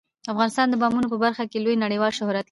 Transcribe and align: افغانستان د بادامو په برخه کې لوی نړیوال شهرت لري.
افغانستان 0.33 0.67
د 0.69 0.73
بادامو 0.81 1.11
په 1.13 1.17
برخه 1.23 1.43
کې 1.51 1.57
لوی 1.63 1.75
نړیوال 1.83 2.11
شهرت 2.17 2.29
لري. 2.35 2.39